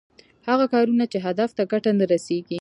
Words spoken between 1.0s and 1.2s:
چې